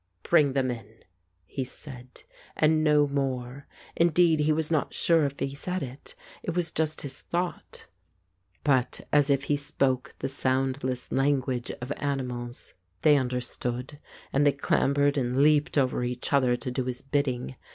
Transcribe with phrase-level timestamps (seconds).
[0.23, 1.03] "Bring them in,"
[1.45, 2.23] he said,
[2.55, 3.67] and no more.
[3.95, 7.85] Indeed, he was not sure if he said it; it was just his thought.
[8.63, 13.99] But as if he spoke the soundless language of 207 The Ape animals, they understood,
[14.33, 17.55] and they clambered and leaped over each other to do his bidding.